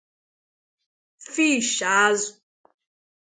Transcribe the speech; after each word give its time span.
Fish— 1.31 1.75
Azụ 1.99 2.31